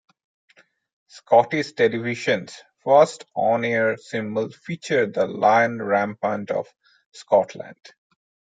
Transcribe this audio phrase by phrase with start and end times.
[1.09, 6.65] Scottish Television's first on-air symbol featured the Lion Rampant of
[7.13, 7.77] Scotland.